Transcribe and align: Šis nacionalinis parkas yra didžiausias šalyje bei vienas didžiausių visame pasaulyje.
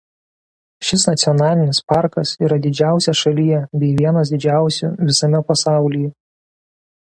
Šis 0.87 1.03
nacionalinis 1.09 1.81
parkas 1.93 2.31
yra 2.47 2.57
didžiausias 2.63 3.21
šalyje 3.27 3.61
bei 3.83 3.93
vienas 4.01 4.33
didžiausių 4.35 4.93
visame 5.13 5.45
pasaulyje. 5.53 6.13